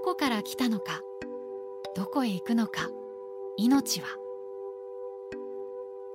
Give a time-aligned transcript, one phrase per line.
[0.00, 1.02] どこから来たのか
[1.94, 2.88] どこへ行くのか
[3.58, 4.06] 命は。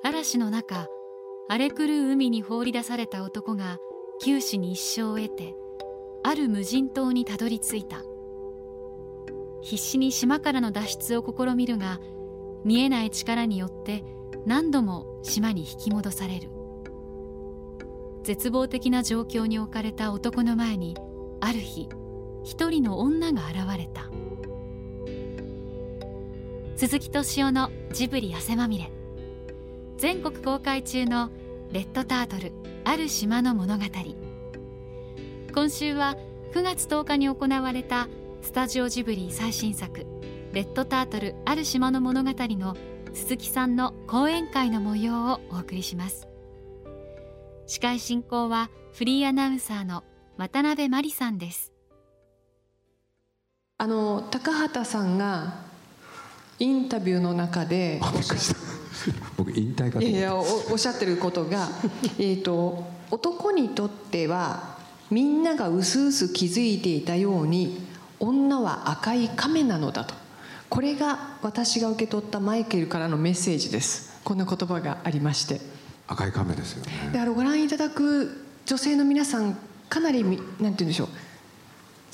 [0.04, 0.88] 嵐の中
[1.47, 3.77] 荒れ狂う海に放り出された男が
[4.19, 5.55] 九死に一生を得て
[6.23, 8.01] ある無人島にたどり着いた。
[9.61, 11.99] 必死に島からの脱出を試みるが
[12.63, 14.04] 見えない力によって
[14.47, 16.49] 何度も島に引き戻される。
[18.24, 20.97] 絶望的な状況に置かれた男の前に
[21.39, 21.88] ある日
[22.45, 24.05] 一人の女が現れた。
[26.75, 28.91] 鈴木敏夫のジブリ汗まみれ。
[29.97, 31.31] 全国公開中の
[31.71, 32.52] レッドタートル
[32.83, 33.85] ある島の物語。
[35.53, 36.16] 今週は
[36.53, 38.08] 9月10日に行われた
[38.41, 40.05] スタジオジブリ最新作
[40.53, 42.77] レッドタートルある島の物語の
[43.13, 46.27] 鈴木さんの講演会の模様をお送りします。
[47.65, 50.03] 司会進行はフリーアナウンサーの
[50.37, 51.74] 渡辺真理さんです。
[53.77, 55.55] あの高畑さんが
[56.59, 57.99] インタビューの中で
[59.35, 61.67] 僕引退かといやいやおおっしゃってることが
[62.17, 64.75] えと男にとっては
[65.11, 67.85] みんながうすうす気づいていたように
[68.19, 70.15] 女は赤い亀なのだと。
[70.69, 74.09] これが私が受け取ったマイケルからのメッセージです。
[74.23, 75.61] こんな言葉がありまして。
[76.07, 77.09] 赤い亀ですよね。
[77.11, 79.57] であのご覧いただく女性の皆さん
[79.89, 81.09] かなりみなんて言うんでしょう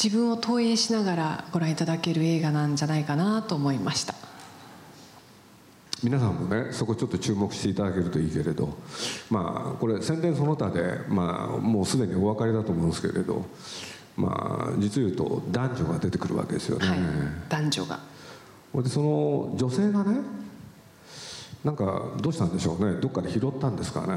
[0.03, 4.15] 自分を投影しながらご覧いただける映画なんじゃないかなと思いました。
[6.03, 8.75] 皆さんもねそこちょっと注目していただけるといいけれど
[9.29, 13.45] まあこれ宣伝その他で、まあ、もうすでにお分かりだと思うんですけれど
[14.17, 16.99] まあ実を言うと男女が出てくるわけですよね、はい
[17.49, 17.99] 男女が。
[18.73, 20.21] でその女性がね
[21.63, 22.99] なんかどうしたんでしょうね？
[22.99, 24.15] どっかで拾ったんですかね？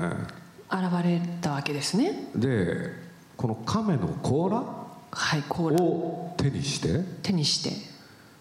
[0.70, 2.30] 現れたわけですね。
[2.34, 2.90] で
[3.36, 4.83] この亀の甲羅？
[5.14, 5.83] はいコーラ。
[5.83, 7.00] を手にして？
[7.22, 7.70] 手にして。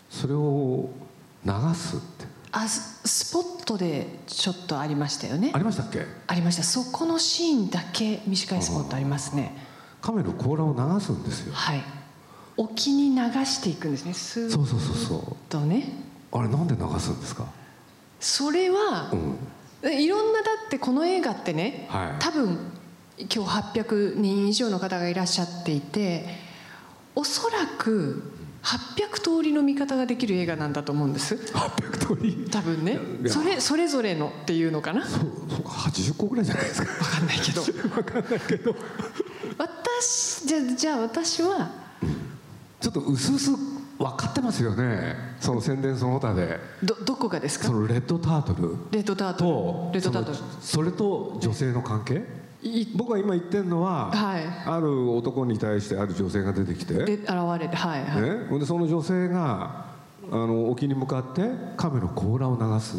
[0.10, 0.90] それを
[1.46, 2.26] 流すって。
[2.52, 5.52] あススポットでちょっとありましたよね。
[5.54, 6.06] ありましたっけ？
[6.28, 6.64] ありました。
[6.64, 9.56] そこのシーンだけ短いスポットありますね。
[10.02, 11.54] 亀の甲羅を流すんですよ。
[11.54, 11.84] はい。
[12.56, 14.14] 沖に流していくんですね。
[14.14, 14.96] スーそうそうそう。
[14.96, 15.88] そうッとね。
[16.32, 17.48] あれなんで流すんですか？
[18.20, 19.12] それは
[19.84, 19.94] う、ん。
[20.02, 22.12] いろんなだってこの映画ってね、はい。
[22.20, 22.72] 多分
[23.18, 26.26] 今日800人以上の方がいらっしゃっていて
[27.16, 28.32] おそらく
[28.64, 31.36] 800通りの見方ができる映画なんだと思うんです。
[31.36, 32.48] 800通り？
[32.50, 32.98] 多分ね。
[33.28, 35.06] それそれぞれのっていうのかな？
[35.06, 35.20] そう
[35.50, 36.88] そうか80個ぐらいじゃないですか。
[37.04, 37.62] 分かんないけど。
[37.62, 38.76] 分かんないけど。
[39.58, 41.72] 私じゃじゃあ私は
[42.80, 45.16] ちょっとうすうす分かってますよね。
[45.42, 46.58] その宣伝その他で。
[46.82, 47.66] どどこがですか？
[47.66, 48.78] そのレッドタートル。
[48.92, 50.38] レッドタートとルレッドタートル。
[50.62, 52.16] それと女性の関係？
[52.16, 52.22] い
[52.96, 54.44] 僕は今言ってるのは、はい。
[54.66, 57.30] ある男に対してある女性が出てきて、ね、で現
[57.60, 59.86] れてはいはい、ほんでその女性が
[60.32, 62.96] あの沖に向かって亀の甲羅を流す、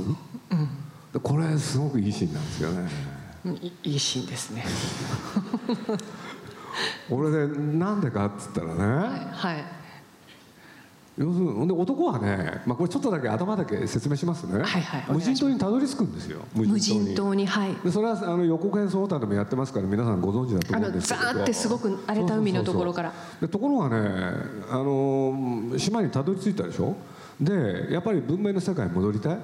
[1.13, 2.89] でこれすごくいいシーンなんですよね。
[3.63, 4.65] いいいシーンですね。
[7.11, 8.85] 俺でなんでかっつったらね、
[9.33, 9.84] はい
[11.17, 17.75] 要するに男はね、まあ、これちょっとだけ頭だけ説明しますね、はいはい無人島にたどり着くんですよ無無人島にはい。
[17.85, 21.21] でそれはあの予告編その他でもやってますから皆さんご存知だとあ思うんですけど。
[21.21, 23.13] のザーってすごく荒れた海のところから。
[23.41, 23.97] でところがね
[24.69, 26.97] あの島にたどり着いたでしょ？
[27.41, 29.35] でやっぱり文明の世界に戻りたい。
[29.35, 29.39] っ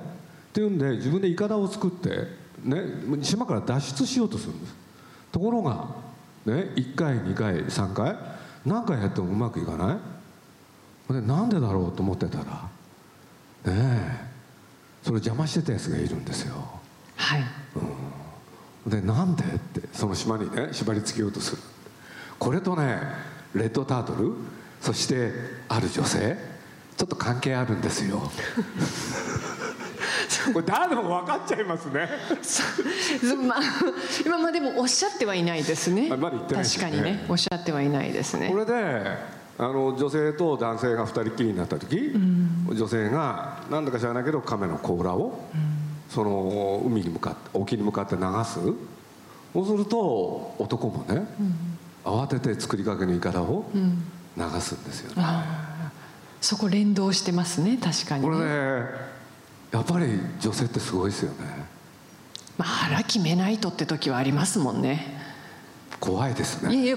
[0.53, 2.27] ていうんで自分でイカダを作って、
[2.65, 2.83] ね、
[3.23, 4.75] 島から脱出しようとするんです。
[5.31, 5.87] ところが、
[6.45, 8.17] ね、1回2回3回
[8.67, 9.97] 何回やってもうまくいかない
[11.13, 12.69] でなんでだろうと思ってたらね
[13.67, 14.31] え
[15.03, 16.55] それ邪魔してたやつがいるんですよ。
[17.17, 17.45] はい。
[18.87, 21.63] でなんでってその島にね縛り付けようとする。
[22.39, 23.01] これとね
[23.55, 24.33] レッドタートル
[24.81, 25.33] そして
[25.69, 26.37] ある女性
[26.97, 28.31] ちょっと関係あるんですよ。
[30.53, 32.09] これ誰でも分かっちゃいますね。
[32.43, 33.61] そまあ
[34.25, 36.09] 今まあでもおっしゃってはいないですね。
[36.11, 37.27] あまだ言ってないです確ねかにね。
[37.29, 38.49] おっしゃってはいないですね。
[38.51, 42.15] これであの女性と男性が二人っきりになった時、
[42.67, 45.39] 女性が何だか知らないけど亀の甲羅を、
[46.09, 48.59] その海に向かって沖に向かって流す。
[49.53, 51.27] そうすると男もね、
[52.03, 53.83] 慌てて作りかけのイカダを流
[54.61, 55.29] すんですよね、
[56.41, 58.29] そこ連動してますね確かにね。
[58.29, 58.87] これね
[59.73, 60.07] やっぱり
[60.41, 61.67] 女性ってすごいですよね。
[62.57, 65.21] まあ腹決めないとって時はありますもんね。
[66.01, 66.75] 怖いですね。
[66.75, 66.97] いやいや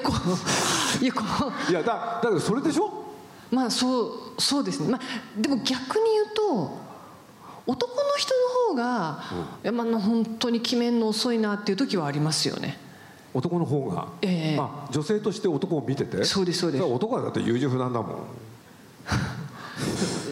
[1.02, 1.22] いやこ
[1.70, 2.86] いやだだけどそれでしょ？
[3.52, 4.90] うまあそうそうですね。
[4.90, 5.02] まあ
[5.42, 6.78] でも逆に言うと
[7.66, 8.34] 男の人
[8.70, 9.24] の方が、
[9.64, 12.78] いやまあ本当に決めんの遅いなっていう時はありますよね。
[13.34, 14.58] 男の方が、ええ。
[14.60, 16.24] あ女性として男を見てて？
[16.26, 16.84] そうですそうです。
[16.84, 18.12] 男はだって優柔不断だもん。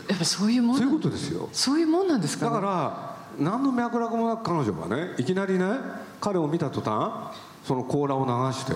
[0.10, 1.48] やっぱそういうもんそういうことですよ。
[1.54, 5.66] そういうもんなんですか、だね、から何の脈絡もなく彼女がねいきなりね
[6.20, 8.74] 彼を見た途端その甲羅を流して、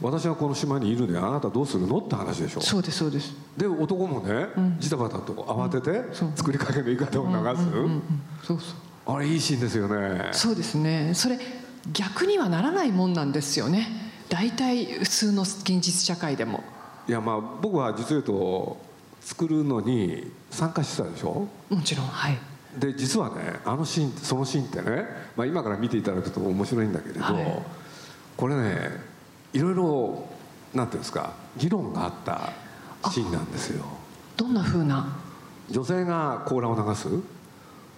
[0.00, 1.98] 私はこの島にいるのよあなたどうするの？
[1.98, 2.60] って話でしょ。
[2.60, 3.34] そうですそうです。
[3.56, 4.46] で男もね、
[4.78, 8.02] ジタバタと慌てて、作りかけの言い方を流す、うん。
[8.42, 8.74] そうそ
[9.12, 9.16] う。
[9.16, 10.28] あれいいシーンですよね。
[10.32, 11.12] そうですね。
[11.14, 11.38] それ
[11.92, 13.88] 逆にはならないもんなんですよね。
[14.28, 16.62] 大体普通の現実社会でも。
[17.08, 18.78] いやまあ僕は実を言うと
[19.22, 21.48] 作るのに参加してたでしょ？
[21.68, 22.38] もちろんはい。
[22.78, 25.04] で実はねあのシーンそのシーンってね、
[25.34, 27.62] まあ、今から見ていただくと面白いんだけれど、はい
[28.40, 28.90] これね
[29.52, 30.24] いろいろ
[30.74, 32.52] なんていうんですか議論があった
[33.10, 33.84] シーンなんですよ。
[34.34, 35.18] どんな風な？
[35.68, 37.08] 女性が甲羅を流す？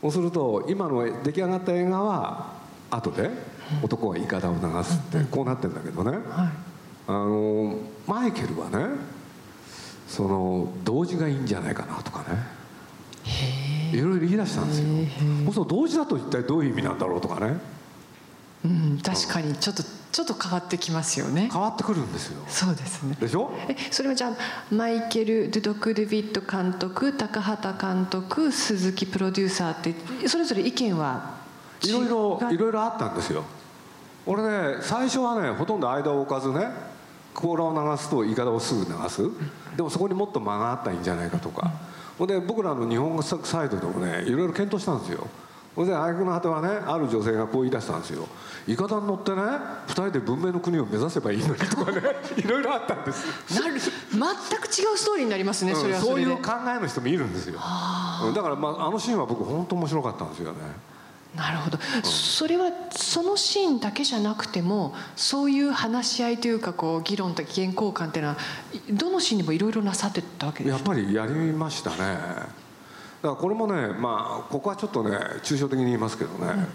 [0.01, 2.55] そうすると今の出来上がった映画は
[2.91, 3.31] 後で
[3.85, 6.21] 男がイカダを流すってこうなってるんだけどね、はい。
[7.07, 7.79] あの
[8.09, 8.97] マイケルはね
[10.09, 12.63] その同時がいいんじゃないかなとかね。
[13.93, 14.87] いろいろ言い出したんですよ。
[15.45, 17.59] そうすると同時だと一体どういう意味なんだろうとかね
[18.65, 19.83] うん確かにちょっと
[20.13, 21.49] ちょっと変わってきますよね。
[21.51, 22.45] 変わってくるんですよ。
[22.47, 23.17] そうですね。
[23.19, 23.51] でしょ？
[23.69, 24.33] えそれはじゃあ
[24.75, 31.37] マイケル・ドゥドク・デビッド監督高畑監督鈴木プロデューサーってそれぞれ意見は
[31.83, 33.43] いろいろ違いろいろあったんですよ。
[34.27, 36.69] 俺ね最初はねほとんど間を置かずね
[37.35, 39.23] 甲羅を流すとイカダをすぐ流す。
[39.77, 41.73] でもそこにもっと間があったらいいんじゃないかとか。
[42.19, 45.27] ほんで僕らの日本サイドでもねいろいろ検討したんですよ
[45.75, 48.29] ほんで挙句の果てはねある女性がこう言い出したんですよ。
[48.67, 49.43] イカダに乗ってね
[49.87, 52.01] 二人で文明の国を目指せばいいのにとかね
[52.37, 53.27] いろいろあったんです。
[53.59, 56.25] なる全く違うストーリーになりますね、それはそれで。
[56.25, 57.59] そういう考えの人もいるんですよ。
[58.25, 60.59] うんだから、まあ、あのシーンは僕本当面白かったんですよね。
[61.35, 68.37] なるほど、それはそのシーンだけじゃなくてもそういう話し合いというかこう議論とか意見交換っていうのは
[68.89, 71.97] いどのシーンにもいろいろなさってたわけですやっぱりやりましたね。
[71.97, 72.47] だ
[73.23, 76.67] からこれもねまあここはちょっとね抽象的に言いますけどね、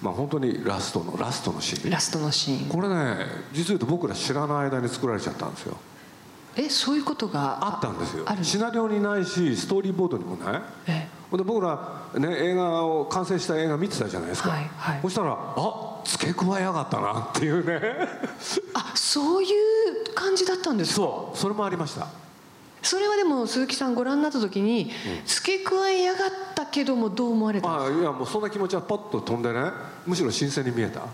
[0.00, 1.90] まあ本当にラストのラストのシーン。
[1.90, 2.68] ラストのシーン。
[2.68, 3.16] これね
[3.52, 5.76] 実を言うと僕ら知らない間に作られちゃったんですよ。
[6.58, 8.24] えそういうことがあったんですよ。
[8.42, 10.62] シナリオにないしストーリーボードにもない。
[10.86, 11.08] え。
[11.30, 15.00] ほんで僕ら、ね、映画を完成した映画見てたじゃないですか、はいはい。
[15.02, 17.80] そしたらあ付け加えやがったなっていうね。
[18.74, 20.96] あそういう感じだったんですか？
[20.96, 22.06] そうそれもありました
[22.86, 24.90] それはでも鈴木さんご覧になった時に
[25.26, 27.96] 付け加えやがったけどもどう思われたんですか？
[27.98, 29.72] あいやもうそんな気持ちはポッと飛んでね。
[30.06, 31.08] むしろ新鮮に見えた、うん。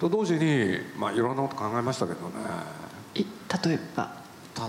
[0.00, 2.34] と同時に、まあ、いろんなこと考えましたけどね。
[3.14, 3.24] い
[3.64, 4.12] 例えば？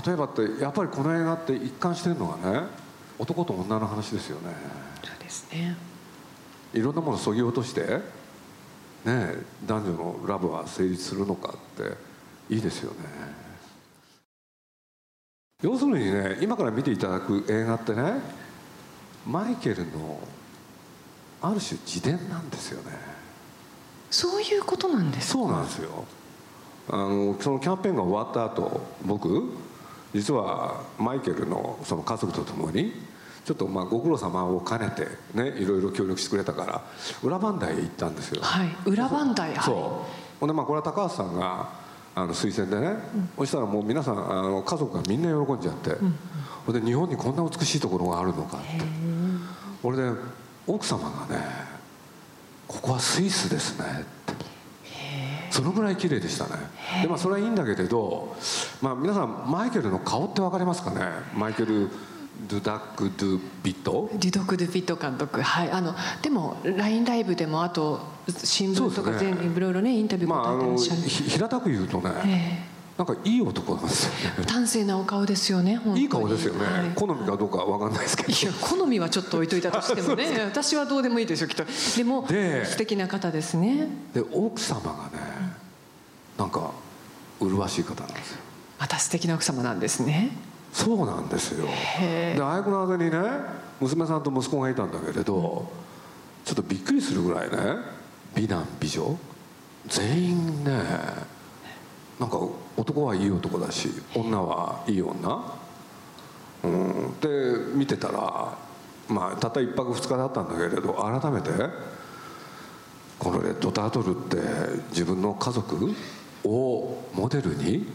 [0.05, 2.61] 例えばってやっぱりこの映画って一貫してるのがね
[3.17, 4.53] 男と女の話ですよね。
[5.03, 5.75] そうですね。
[6.73, 7.81] いろんなものをそぎ落として
[9.05, 9.35] ね
[9.65, 12.97] 男女のラブは成立するのかっていいですよね
[15.63, 18.13] 要するにね今から見ていただく映画ってね
[19.25, 20.19] マイケルの
[21.41, 22.97] ある種自伝なんですよね。
[24.11, 25.39] そういうことなんですか？
[25.39, 26.05] そうなんですよ。
[26.89, 29.43] あのそのキャンペーンが終わった後僕
[30.13, 32.93] 実はマイケルのその家族と共に
[33.43, 36.81] ちょっとまあご苦労様を兼ねてねいろいろ協力してくれたから
[37.23, 38.41] 裏磐梯へ行ったんですよ。
[38.43, 39.63] はい裏磐梯はい。
[39.63, 40.39] そう。
[40.39, 41.69] ほんでまあこれは高橋さんが
[42.15, 42.97] あの推薦でね、
[43.37, 45.97] そしたらもう皆さんあの家族がみんな喜んじゃって、
[46.65, 48.67] ほんで日本にこんな美しいところがあるのかって。
[49.83, 50.09] 俺で
[50.65, 51.43] 奥様がね
[52.67, 53.85] 「ここはスイスですね」
[54.31, 54.45] って。
[55.51, 56.51] そのぐらい綺麗でしたね。
[57.01, 58.35] でまあそれはいいんだけれど、
[58.81, 61.01] まあ、皆さんマイケルの顔って分かりますかね？
[61.35, 61.89] マイケル・
[62.47, 65.41] ドゥダック・ドゥ・ビットデュドク・ドゥ・ピット監督。
[65.41, 65.71] はい。
[65.71, 68.01] あのでも LINE ライブでもあと
[68.43, 74.45] 新聞とか全部いろいろねインタビュー答えてらっしゃる、ひ平たく言うとね、えなんかいい男なんですよね。
[74.47, 76.91] 端正なお顔ですよねいい顔ですよね、はい。
[76.95, 78.29] 好みかどうかわかんないですけど。
[78.29, 80.25] いや好みはちょっと置いといたとしてもね。
[80.45, 81.65] 私はどうでもいいですよきっと。
[81.97, 83.87] でもで素敵な方ですね。
[84.13, 85.55] で奥様がね
[86.37, 86.71] なんか
[87.39, 88.39] 麗しい方なんですよ。
[88.79, 90.31] また素敵な奥様なんですね
[90.75, 91.67] そうなんですよ。
[91.69, 93.17] へであやくのあぜにね
[93.79, 95.71] 娘さんと息子がいたんだけれど
[96.43, 97.57] ちょっとびっくりするぐらいね
[98.35, 99.17] 美男美女
[99.87, 100.73] 全員ね
[102.19, 102.37] なんか
[102.75, 105.53] 男はいい男だし女はいい女。
[106.65, 107.19] うん。
[107.21, 107.29] で
[107.73, 108.57] 見てたら
[109.07, 111.51] まあたった一泊二日だったんだけれど改めて
[113.17, 114.37] この「レッドタートル」って
[114.89, 115.95] 自分の家族
[116.43, 117.87] をモデルに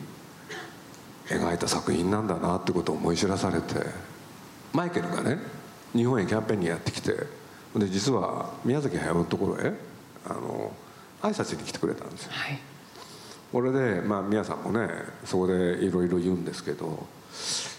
[1.31, 3.75] 描いた作品なんだなってことを思い知らされて
[4.73, 5.39] マイケルがね
[5.95, 7.13] 日本へキャンペーンにやってきて
[7.77, 9.73] で実は宮崎駿のところへ
[10.27, 10.73] あの
[11.23, 12.33] 挨拶に来てくれたんですよ。
[12.33, 12.59] はい。
[13.53, 14.89] これでまあ皆さんもね
[15.25, 17.07] そこでいろいろ言うんですけど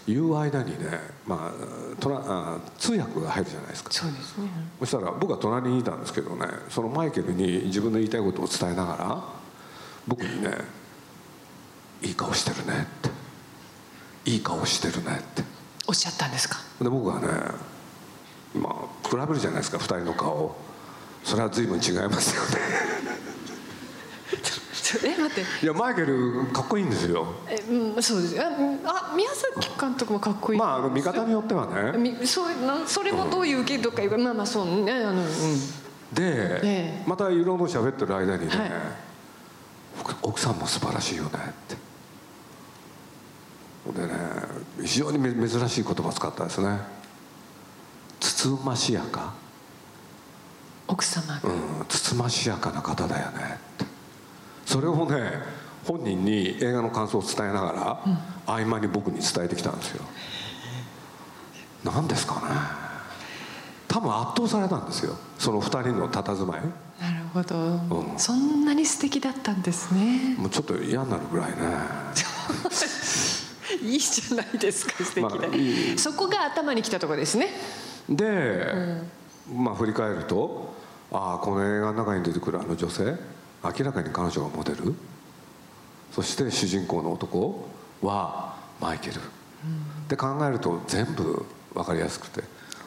[0.06, 3.92] 言う間にね、まあ、となあ通訳が入るじゃないですか。
[3.92, 4.48] そうですね。
[4.80, 9.24] そしたら僕は隣にいたんですけどねそのマイケルに自分の言いたいことを伝えながら
[10.06, 10.50] 僕にね
[12.02, 13.01] 「いい顔してるね」って
[14.24, 15.42] 「いい顔してるね」って。
[15.88, 16.58] おっしゃったんですか？
[16.80, 17.26] で僕はね
[18.54, 20.54] まあ比べるじゃないですか2人の顔。
[21.24, 22.58] それは随分違いますよね。
[25.04, 25.64] え待って。
[25.64, 27.26] いやマイケルかっこいいんですよ。
[27.48, 30.58] えうんそうですあうんあ宮崎監督もかっこいい。
[30.58, 31.96] まああの見方によってはね。
[31.98, 35.26] みそうなそれもどういう受けとかいうかまあまあそうねあのうん。
[36.12, 37.04] で、ええ。
[37.06, 38.70] またいろいろ喋ってる間にね、はい。
[40.00, 41.76] 奥奥さんも素晴らしいよねって
[43.90, 44.12] でね
[44.84, 46.78] 非常にめ珍しい言葉を使ったですね。
[48.20, 49.34] つつましやか、
[50.86, 51.48] 奥様が。
[51.48, 53.58] うん、つつましやかな方だよね。
[53.74, 53.84] って
[54.64, 55.42] それをね
[55.84, 60.04] 本人に映画の感想を伝えながら、合間に僕に伝えてきたんですよ。
[61.84, 62.42] 何ですかね。
[63.88, 65.16] 多分圧倒されたんですよ。
[65.38, 66.60] その2人の佇まい。
[67.00, 68.18] なるほど、うん。
[68.18, 70.36] そんなに素敵だったんですね。
[70.38, 71.56] もうちょっと嫌になるぐらいね
[73.82, 77.48] いいじゃないですか素敵で、まあいいそこが頭にきたところですね。
[78.08, 79.02] で、
[79.52, 80.74] まあ振り返ると
[81.10, 83.16] ああこの映画の中に出てくるあの女性
[83.62, 84.94] 明らかに彼女がモデル？
[86.12, 87.68] そして主人公の男
[88.02, 89.20] はマイケル、
[90.08, 92.42] で考えると全部分かりやすくて。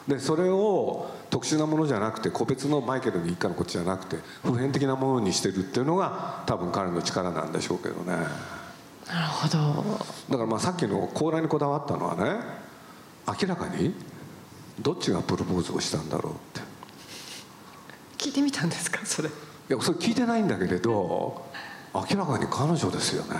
[0.06, 8.14] でそれを特殊なものじゃなくて個別のマイケルの一家のこっちじゃなくて普遍的なものにしてるっていうのが多分彼の力なんでしょうけどね
[9.06, 9.98] なるほど。
[10.30, 12.40] だからまあさっきの甲羅にこだわったのはね
[13.26, 13.94] 明らかに
[14.80, 16.60] どっちがプロポーズをしたんだろうって。
[18.18, 19.04] 聞いてみたんですか？
[19.06, 19.28] それ。
[19.28, 19.32] い
[19.68, 21.44] やそれ聞いてないんだけれど
[21.94, 23.38] 明らかに彼女ですよね。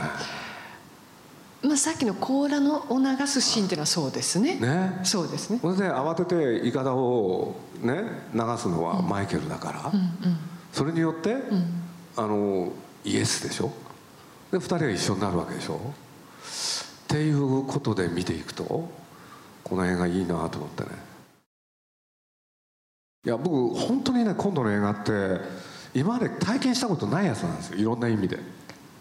[1.63, 4.57] まあさっきの甲羅のを流すシーンっていうのはそうですね。
[4.61, 5.01] ね。
[5.03, 5.59] そうですね。
[5.61, 9.93] それで慌ててイカダをね流すのはマイケルだから、
[10.73, 11.37] それによって、
[12.17, 12.73] あの
[13.05, 13.73] イエスでしょ？
[14.53, 15.77] で2人が一緒になるわけでしょ？
[15.77, 18.89] っていうことで見ていくと
[19.65, 20.91] この映画いいなと思ってね。
[23.25, 25.41] いや僕本当にね今度の映画って
[25.95, 27.79] 今まで体験したことないやつなんですよ。
[27.79, 28.39] いろんな意味で。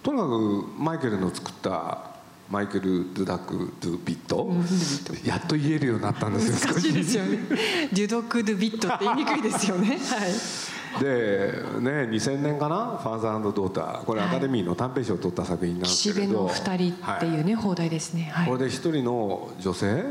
[0.02, 2.12] とにかくマイケルの作った
[2.50, 4.52] マイケル・ドゥダック・ドゥ・ビット
[5.28, 6.74] やっと言えるようになったんですよ。
[6.74, 7.40] 難しいですよね。
[7.92, 9.90] デュドク・ドゥ・ビットって言いにくいですよね。
[9.90, 10.00] はい
[11.00, 16.44] でね2000年かな「ファーザードーター」これアカデミーの短編賞を取った作品なんです岸辺けれど。
[16.44, 18.32] の二人っていうね、放題ですね。
[18.34, 18.48] はい。
[18.48, 20.04] これで一人の女性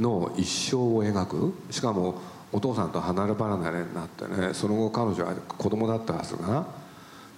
[0.00, 1.54] の一生を描く？
[1.70, 2.20] しかも
[2.52, 6.64] お父さんと離れ離れになってねその後彼女は子供だったはずがね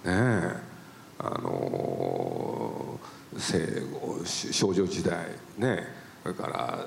[0.05, 0.55] え
[1.19, 2.97] あの
[3.37, 3.59] 生
[3.91, 5.17] 後少女時代
[5.57, 5.85] ね
[6.23, 6.85] それから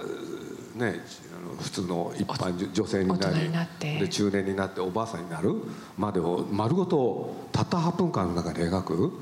[0.74, 1.00] ね
[1.36, 5.54] あの普通の一般女女性になりで中年になっておばあさんになる
[5.96, 9.12] までを丸ごとたった8分間の中で描く。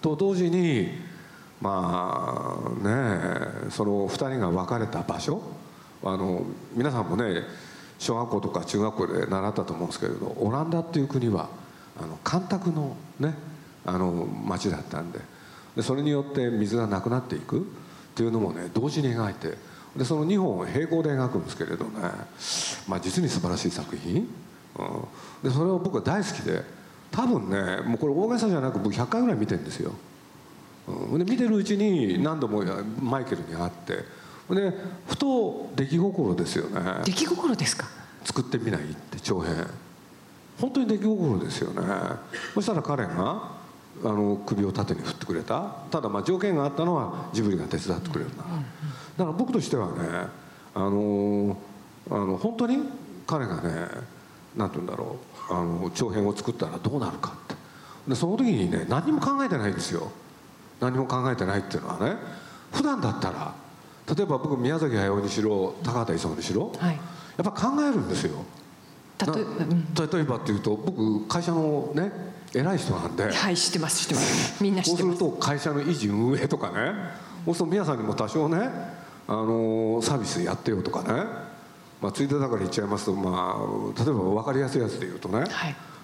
[0.00, 0.88] と同時に
[1.60, 5.42] まあねその2人が別れた場所
[6.04, 7.42] あの皆さんもね
[7.98, 11.48] 小学校とか中学校で習ったと思うんですけれどオランダっていう国は
[12.00, 13.34] あの干拓のね
[13.84, 15.18] あの町だったんで
[15.74, 17.62] でそれによって水がなくなっていくっ
[18.14, 19.56] ていうのもね同時に描いて
[19.96, 21.90] でその2本を並行で描くんですけれどね、
[22.86, 24.28] まあ、実に素晴らしい作品、
[24.78, 26.62] うん、でそれを僕は大好きで
[27.10, 29.92] 多分ねもうこれ大げさじゃなく僕100回ぐらい見てるんですよ、
[30.86, 32.62] うん、で見てるうちに何度も
[33.00, 34.04] マイケルに会って
[34.54, 34.72] で
[35.06, 36.80] ふと出来心ですよね。
[37.04, 37.86] 出来心ですか？
[38.24, 39.54] 作ってみないって長編。
[40.58, 41.86] 本当に出来心ですよね。
[42.54, 43.58] そしたら彼が
[44.02, 45.74] あの首を縦に振ってくれた。
[45.90, 48.44] ただまあ条件があったのはジブリが手伝ってくれるな、
[49.18, 50.28] だから僕としてはね
[50.74, 51.56] あの
[52.08, 52.78] あの本当に
[53.26, 53.88] 彼がね
[54.56, 55.16] 何て言うんだろ
[55.50, 57.54] うあの長編を作ったらどうなるかって。
[58.08, 60.10] でその時にね何も考えてないんですよ。
[60.80, 62.16] 何も考えてないっていうのはね
[62.72, 63.52] 普段だったら
[64.14, 66.94] 例えば僕宮崎駿にしろ高畑勲にしろ、はい。
[66.94, 67.00] や
[67.42, 68.44] っぱ考えるんですよ。
[69.18, 72.12] 例えば、っていうと僕会社のね
[72.54, 73.32] 偉い人なんで。
[73.32, 74.62] はい知ってます知ってます。
[74.62, 76.92] みんな知そうするってますと会社の維持運営とかね。
[77.44, 78.70] そうすると皆さんにも多少ね
[79.28, 81.22] あのサービスやってよとかね、
[82.00, 85.48] まあ、ついでだから言っちゃいますと、まあ、例えば分かりやすいやつで言うとね、はい。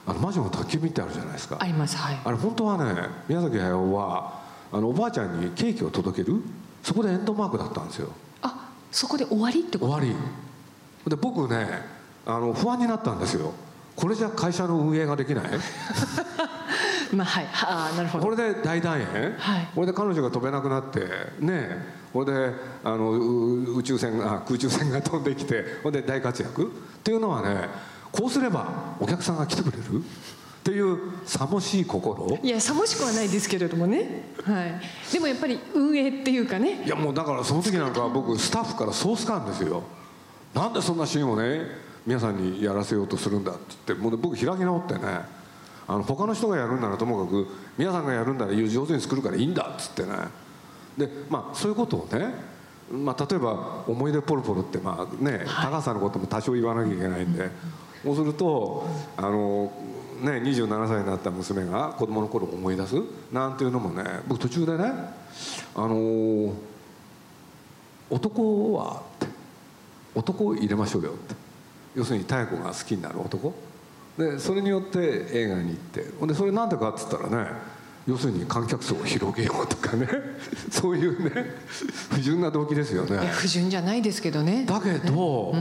[0.06, 1.56] あの魔女の宅急便ってあるじゃないですか。
[1.58, 1.96] あります。
[1.96, 2.18] はい。
[2.22, 6.42] あれ本当はね宮崎駿はあのおばあちゃんにケーキを届ける
[6.82, 8.10] そこでエンドマークだったんですよ。
[8.42, 9.92] あそこで終わりってこと？
[9.92, 10.14] 終わ
[11.06, 11.10] り。
[11.10, 11.66] で僕ね
[12.26, 13.52] あの不安になったんですよ。
[13.96, 15.44] これじゃ会社の運営ができない
[17.14, 17.46] まあはい。
[17.46, 18.24] はあなるほど。
[18.24, 19.68] これで大団円、はい。
[19.74, 21.00] これで彼女が飛べなくなって
[21.40, 26.64] ねこれであのう宇宙船があ空中船が飛んできてこれで大活躍？
[26.64, 26.66] っ
[27.02, 27.68] ていうのはね
[28.12, 29.82] こうすればお客さんが来てくれる？
[30.00, 30.02] っ
[30.64, 32.38] ていうさもしい心？
[32.42, 34.80] いやさもしくはないですけれどもね、はい、
[35.12, 36.84] でもやっぱり運営っていうかね。
[36.86, 39.82] いやもうだからその時なんかは僕スタッフからソース感ですよ。
[40.54, 41.66] なんでそんなシーンをね
[42.06, 45.00] 皆さんにやらせようとするんだって言ってもうね僕開き直ってね
[45.86, 50.08] あの他の人がやるんならともかく皆さんがやるんなら上手に作るからいいんだっつってね。
[50.96, 52.54] でまあそういうことをね
[52.92, 57.50] まあ、例えば「思い出ポロポロ」ってまあね、高さんのことも多少言わなきゃいけないんで、
[58.04, 58.86] そうすると
[59.16, 59.72] あの、
[60.20, 62.96] ね、27歳になった娘が子供の頃を思い出す？
[63.32, 64.92] なんていうのもね僕途中でね
[65.74, 66.52] あの
[68.10, 69.26] 男はって
[70.14, 71.34] 男を入れましょうよって。
[71.96, 73.54] 要するに妙子が好きになる男
[74.18, 77.50] でそれによって映画に行ってほんでそれなんでかっつったらね
[78.06, 80.06] 要するに観客層を広げようとかね
[80.70, 81.54] そういうね
[82.10, 83.16] 不純な動機ですよね。
[83.32, 84.64] 不純じゃないですけどね。
[84.66, 85.54] だけど、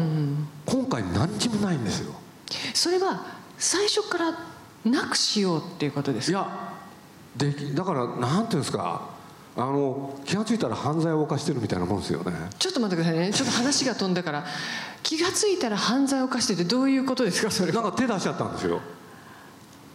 [0.65, 2.13] 今回何にもないんですよ。
[2.73, 3.25] それは
[3.57, 4.37] 最初から
[4.85, 6.37] なくしようっていうことですか？
[6.39, 6.73] いや
[7.37, 9.12] できだからなんていうんですか
[9.55, 12.33] あの気が付いたら犯罪を犯してるみたいなもんですよね。
[12.57, 13.31] ちょっと待ってくださいね。
[13.31, 14.43] ちょっと話が飛んだから。
[15.03, 17.51] 気が付いたら犯罪を犯しててどういうことですか？
[17.51, 17.81] それは。
[17.83, 18.79] なんか手出しちゃったんですよ。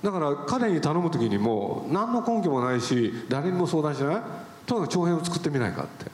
[0.03, 4.23] だから彼に頼む時にも何の根拠もないし誰にも相談しない。
[4.67, 6.11] とにかく長編を作ってみないかって。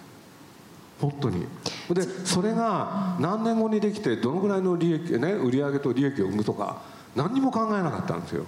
[1.01, 1.47] 本当に。
[1.91, 6.79] でそれが何年後にできてどのぐらいの利益ね売上と利益を生むとか
[7.15, 8.45] 何にも考えなかったんですよ。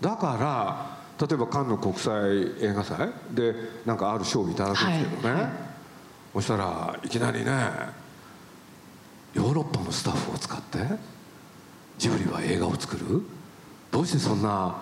[0.00, 2.12] だから例えばカンヌ国際
[2.60, 3.54] 映画祭で
[3.86, 5.42] なんかある賞をいただくんですけどね、はい。
[5.42, 5.74] はい
[6.34, 7.52] そしたらいきなりね
[9.34, 10.78] ヨーロッパのスタッフを使って
[11.96, 13.22] ジブリは映画を作る。
[13.92, 14.76] どうしてそんな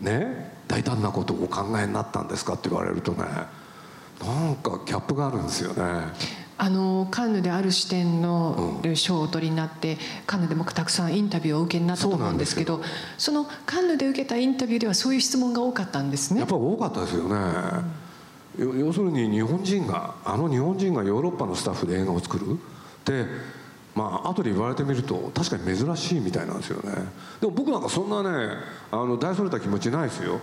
[0.00, 3.18] ね大胆なことをお考えになったんですかって言われるとね
[4.20, 5.84] なんかギャップがあるんですよね
[6.62, 9.96] あのカンヌである視点の賞をお取りになって、
[10.26, 12.82] カンヌでもたくさんインタビューをお受けになったと思うんですけど
[13.16, 16.40] そのカンヌで受けたインタビューではそういう質問が多かったんですね。
[16.40, 17.36] やっぱり多かったですよね、
[18.58, 22.58] 要要するに日本人があの日本人がヨーロッパのスタッフで映画を作る。
[23.06, 23.24] で
[23.94, 26.92] まあ後で言われてみると確かに珍しいみたいなんですよね。
[27.40, 28.54] でも僕なんかそんなね
[28.90, 30.40] あの大それた気持ちないですよ。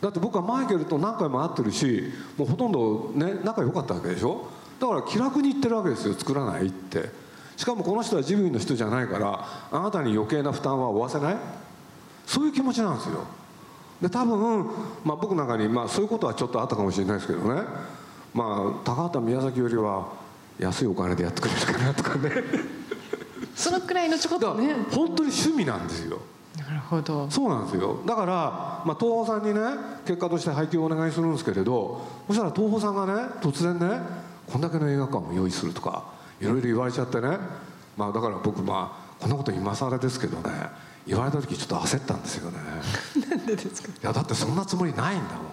[0.00, 4.48] だって僕はマイケルと何回も会ってるしもうほとんどね仲良かったわけでしょ
[4.82, 7.08] だから気楽に言ってるわけですよ作らないって。
[7.56, 11.36] しかもこの人はジブリの人じゃないからあなたに余計な負担は負わせない？
[12.26, 13.24] そういう気持ちなんですよ。
[14.00, 14.64] で多分、
[15.04, 17.62] まあ、僕なんかに、まあ、そういうことはちょっとあったかもしれないですけどね。
[18.34, 20.08] まあ高畑宮崎よりは
[20.58, 22.30] 安いお金でやってくれるかなとかね。
[23.54, 24.74] そのくらいのちょこっとね。
[24.90, 26.18] 本当に趣味なんですよ。
[26.58, 27.30] なるほど。
[27.30, 28.02] そうなんですよ。
[28.04, 29.60] だから、まあ、東宝さんにね
[30.04, 36.04] 結果として配給をお願いするんですけれどそしたら東宝さんがね突然ねこんだけの映画館を用意するとか
[36.40, 37.38] いろいろ言われちゃってね、
[37.96, 40.50] まあ、だから僕まあこんなこと今更ですけどね
[41.06, 42.58] 言われた時ちょっと焦ったんですよね。
[43.28, 43.88] なんでですか？
[43.88, 45.44] いやだってそんなつもりないんだもん。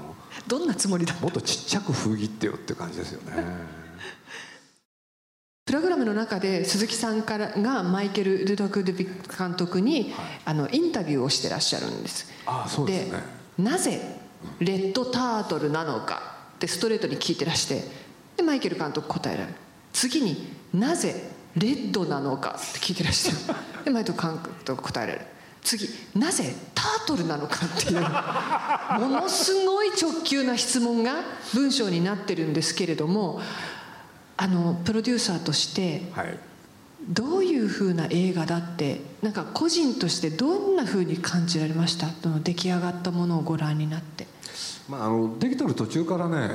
[0.48, 1.16] どんなつもりだ？
[1.22, 3.44] もっとちっちゃく封切ってよって感じですよね。
[5.66, 10.14] プログラムの中で鈴木さんからがマイケル・ルドク・ドゥビック監督に、
[10.46, 12.28] あのインタビューをしてらっしゃるんです。
[12.46, 13.24] ああそうですね。
[13.58, 14.20] なぜ
[14.60, 16.22] レッドタートルなのか
[16.56, 17.84] ってストレートに聞いてらして
[18.40, 19.54] でマイケル監督答えられる。
[19.92, 25.26] 次になぜレッドなのかって聞いてらして でマイケル監督答えられる。
[25.62, 28.02] 次なぜタートルなのかっていう。
[29.02, 31.16] ものすごい直球な質問が
[31.54, 33.42] 文章になってるんですけれども
[34.38, 36.40] あのプロデューサーとしてはい。
[37.10, 42.08] どういうふうな映画だってなんか個人としてどんなふうに感じられました？
[42.24, 44.28] その出来上がったものをご覧になって。
[44.88, 46.50] まあ、あのできてる途中からね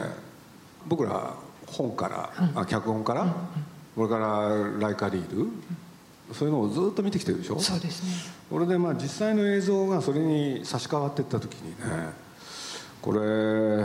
[0.86, 1.34] 僕ら
[1.76, 3.34] 本から、あ脚本から、
[3.96, 5.48] これからライカリール、
[6.32, 7.58] そういうのをずっと見てきてるでしょ？
[7.60, 8.10] そうですね。
[8.50, 11.76] これでまあ実際の映像がそれに差し替わっていった時にね
[13.02, 13.84] これ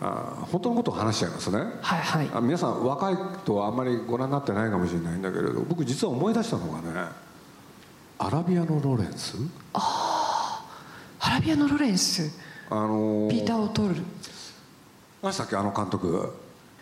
[0.00, 1.58] あ本当のことを話しちゃいますね。
[1.58, 2.30] はいはい。
[2.34, 7.08] あ皆さん若いとはあんまりご覧になってないかもしれないんだけれど僕実は思い出したのがね
[8.18, 9.36] アラビアのロレンス？
[9.74, 12.30] アラビアのロレンス？
[12.68, 13.94] あのピーター・オトール
[15.22, 15.56] 何でしたっけ？
[15.56, 16.34] あの監督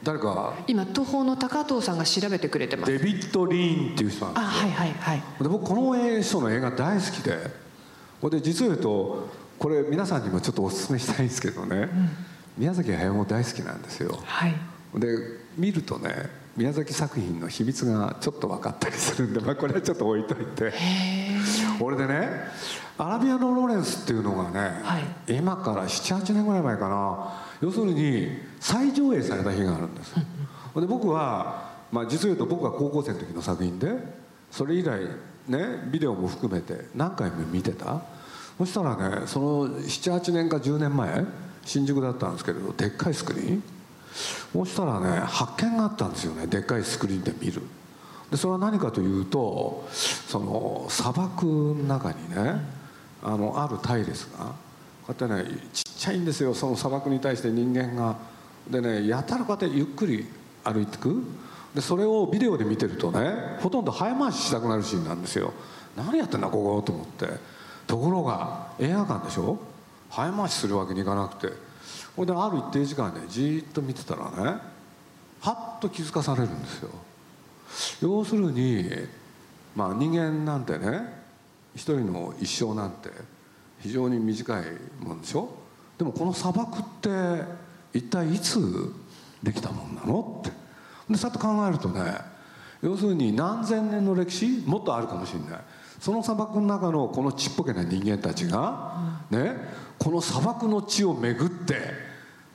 [0.05, 0.55] 誰か？
[0.67, 2.93] 今東宝の高藤さんが調べてくれてます。
[2.93, 5.23] デビッド・リーンっていう人なんですあはいはいはい。
[5.43, 7.65] で僕この人の映画大好きで。
[8.21, 11.89] ほんで実を言うとこれ皆さんにもちょっとお勧めしたいんですけどね、
[12.57, 14.19] 宮崎駿も大好きなんですよ。
[14.25, 14.55] はい。
[14.95, 15.09] で
[15.59, 20.73] 見るとね宮崎作品の秘密がちょっと分かったりするんで、まあ、これはちょっと置いといて。
[21.81, 22.29] 俺でね
[22.97, 25.37] アラビアのロレンスっていうのがね、はい。
[25.37, 28.29] 今から78年ぐらい前かな要するに
[28.61, 30.15] 再上映された日があるんです。
[30.15, 33.93] で僕は、まあ、実を言うと僕が高校生の時の作品で
[34.51, 35.01] それ以来
[35.49, 38.03] ねビデオも含めて何回も見てた。
[38.59, 41.25] そしたらねその78年か10年前
[41.65, 43.63] 新宿だったんですけれどでっかいスクリーン。
[44.53, 47.63] そしたらね発見があったんですよねでっかいスクリーンで見る。
[48.31, 52.61] でそれは何かというとその砂漠の中にね
[53.23, 54.53] あのある隊列が
[55.07, 56.55] こうやってねちっちゃいんですよ。
[56.55, 58.17] その砂漠に対して人間が。
[58.69, 60.27] でねやたらこうやってゆっくり
[60.65, 61.23] 歩いてく。
[61.75, 65.53] でそれをビデオで見てるとねほとんど早回ししたくなるシーンなんですよ。
[65.97, 67.29] 何やってんだここと思って。
[67.87, 69.59] ところが映画館でしょ？
[70.11, 71.53] 早回しするわけにいかなくて。
[72.17, 74.59] これである一定時間ねじっと見てたらね
[75.41, 76.91] はっと気づかされるんですよ。
[78.01, 78.89] 要するに
[79.75, 81.23] まあ人間なんてね
[81.75, 83.11] 一人の一生なんて
[83.85, 84.65] 非常に短い
[84.99, 85.51] もんでしょ？
[85.99, 87.09] でもこの砂漠って
[87.93, 88.59] 一体いつ
[89.43, 90.51] できたもんなのって。
[91.13, 92.17] でそうやって考えるとね
[92.81, 94.63] 要するに何千年の歴史？
[94.65, 95.61] もっとあるかもしれない。
[96.01, 99.55] その砂漠の中のこのちっぽけな人間たちが、ね、
[99.99, 101.77] この砂漠の地を巡って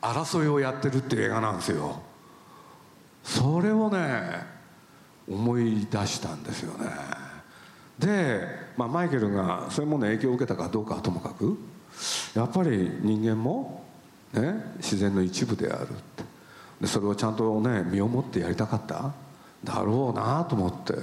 [0.01, 2.01] 争いをやってるっていう映画なんですよ。
[3.23, 4.47] それをね
[5.29, 6.87] 思い出したんですよね。
[7.99, 8.47] で、
[8.79, 11.59] まあ、マイケルがそういうものに影響を受けたかどうかはともかく
[12.33, 13.83] やっぱり人間も、
[14.31, 16.23] ね、自然の一部であるって。
[16.79, 19.11] でそれをちゃんとね身をもってやりたかった？
[19.65, 20.93] だろうなと思って。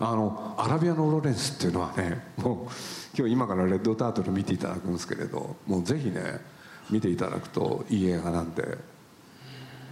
[0.00, 2.70] あのアラビアのロレンスっていうのはねもう
[3.16, 6.40] 今日今からレッドタートル見ていただくんですけれどもうぜひね
[6.90, 8.78] 見ていただくといい映画なんで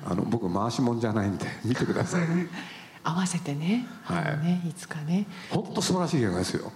[0.05, 2.23] あの僕回しもんじゃないんで見てください。
[3.05, 4.25] 合わせてね,、はい。
[4.45, 5.27] ねいつかね。
[5.51, 6.73] 本当素晴らしい映画ですよ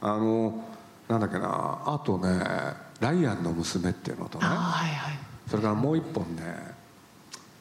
[0.00, 0.64] あの
[1.08, 2.38] なんだっけなあとね
[3.00, 5.18] 「ライアンの娘」っていうのとねあはいはい。
[5.48, 6.74] それからもう一本ね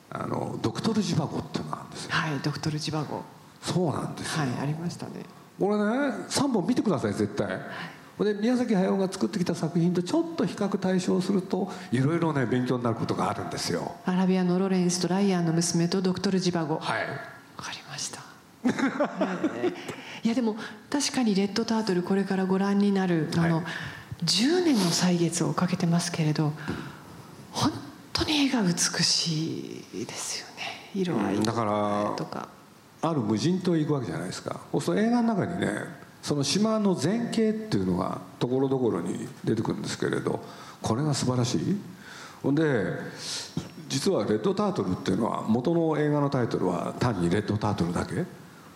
[0.09, 2.11] あのドクトル・ジバゴっていうのがあるんですよ。
[2.11, 3.23] はいドクトルジバゴ。
[3.61, 5.13] そうなんですよ、はいありましたね。
[5.59, 5.83] これね
[6.29, 7.47] 3本見てください絶対。
[8.25, 13.95] で宮崎駿が作ってきた作品とちょっと比較対象するといろいろね勉強になることがあるんですよ。
[14.05, 16.75] アラビアのロレンスとライアンの娘とドクトルジバゴ。
[16.75, 17.36] わはい
[20.23, 20.55] いやでも
[20.89, 23.65] 確かにレッドタートルこれからご覧になるあの、はい
[24.23, 26.53] 10年の歳月をかけてますけれど
[27.51, 27.71] 本
[28.13, 30.89] 当に絵が美しいですよね。
[30.95, 32.49] 色合いうんだからとか。
[32.99, 34.59] ある無人島へ行くわけじゃないですか。
[34.81, 35.69] そ映画の中にね
[36.23, 40.43] その島の前景っていうのがところどころに出てくるんですけれど
[40.81, 41.77] これが素晴らしい。
[42.41, 42.63] ほんで
[43.87, 48.25] 実は「レッドタートル」っていうのは元の映画のタイトルは単に「レッドタートル」だけ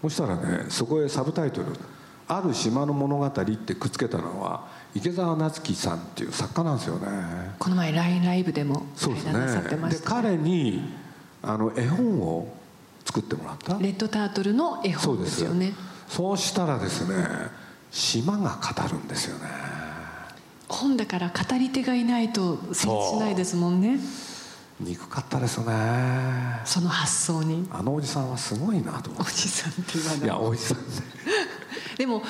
[0.01, 1.67] そしたらねそこへサブタイトル
[2.27, 7.07] 「ある島の物語」ってくっつけたのは池澤夏樹さんっていう作家なんですよね。
[7.59, 9.33] この前 LINE ライブでもそうですね。
[9.69, 10.09] でました。
[10.09, 10.93] 彼に
[11.43, 12.47] あの絵本を
[13.05, 13.73] 作ってもらった？
[13.79, 15.43] レッドタートルの絵本そうです。
[15.43, 15.73] よね
[16.07, 17.15] そうしたらですね
[17.91, 19.45] 島が語るんですよね。
[20.67, 23.99] 本だから語り手がいないと成立しないですもんね
[24.83, 25.65] 憎かったですね。
[26.65, 27.67] その発想に？
[27.71, 30.19] あのおじさんはすごいなと思っおじさんって言わてい。
[30.21, 30.83] ないやおじさんね。
[31.97, 32.23] でも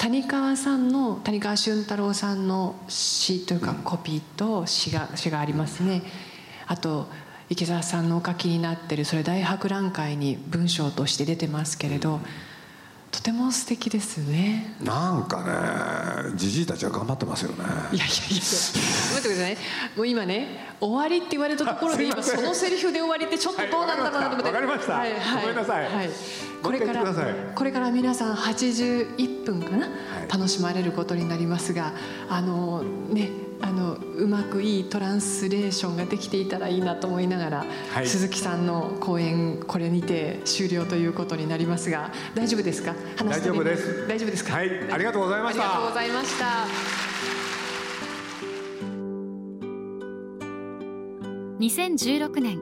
[0.00, 6.02] 谷川さんの谷川俊太郎さんの詩というかコピーと詩が詩がありますね。
[6.66, 7.08] あと
[7.48, 12.20] 池澤さんのお書きになってるそれ大博覧会に文章として出てますけれど
[13.14, 14.74] とても素敵ですね。
[14.82, 17.58] なんかねじじいたちは頑張ってますよね。
[17.58, 19.56] いやいやいや待ってくださいね
[19.96, 24.44] もう今ね終わりって言われたところで今そのセリフで終わりってちょっとどうなんだろうなと思って。
[24.46, 24.94] わかりました。
[24.94, 25.42] はいはい。
[25.42, 25.84] ごめんなさい。
[25.84, 26.10] はい。
[26.60, 27.04] これから
[27.54, 29.88] これから皆さん81分かな、
[30.28, 31.92] 楽しまれることになりますが
[32.28, 38.06] あのねあのうまくいいトランスレーションができていたらいいなと思いながら、はい。
[38.06, 42.94] 鈴木さんの講演これにて終了ということになりますが大丈夫ですか？
[43.16, 44.06] 大丈夫です。
[44.06, 44.54] 大丈夫ですか？
[44.54, 44.92] はい。
[44.92, 45.64] ありがとうございました。
[45.64, 46.44] ありがとうございました。
[51.60, 52.60] 2016年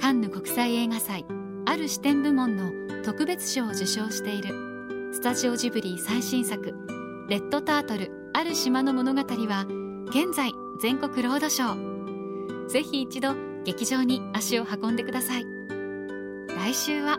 [0.00, 1.24] カンヌ国際映画祭
[1.64, 2.70] ある視点部門の
[3.04, 4.52] 特別賞を受賞している
[5.12, 6.74] スタジオジブリ最新作
[7.30, 9.66] 「レッドタートルある島の物語」は
[10.14, 12.68] 現在全国ロードショー。
[12.68, 15.46] ぜひ一度劇場に足を運んでください。
[16.54, 17.18] 来週は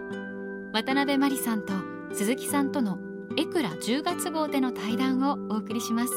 [0.74, 1.74] 渡辺真理さんと
[2.14, 3.00] 鈴木さんとの
[3.36, 6.14] エクラ10月号での対談をお送りします。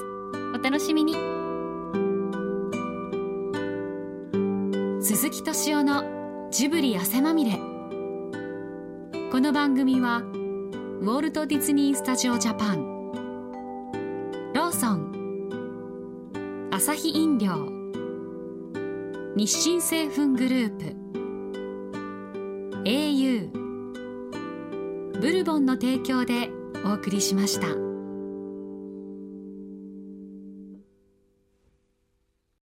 [0.54, 1.14] お楽しみに。
[5.02, 7.52] 鈴木敏夫のジブリ汗まみれ。
[9.32, 12.95] この番組はウォルト・ディズニー・スタジオ・ジャパン。
[16.86, 17.68] 朝日飲料。
[19.34, 20.94] 日清製粉グループ。
[22.84, 23.50] au
[25.20, 26.48] ブルボンの提供で
[26.84, 27.66] お送りしました。